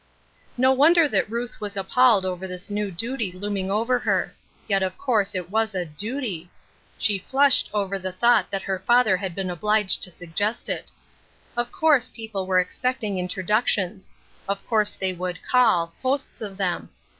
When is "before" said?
3.67-3.99